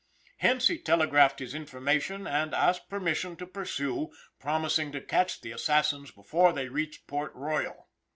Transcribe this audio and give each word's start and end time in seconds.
Hence 0.37 0.67
he 0.67 0.79
telegraphed 0.79 1.37
his 1.37 1.53
information, 1.53 2.25
and 2.25 2.55
asked 2.55 2.89
permission 2.89 3.35
to 3.35 3.45
pursue, 3.45 4.11
promising 4.39 4.91
to 4.93 4.99
catch 4.99 5.41
the 5.41 5.51
assassins 5.51 6.09
before 6.09 6.53
they 6.53 6.69
reached 6.69 7.05
Port 7.05 7.31
Royal. 7.35 7.87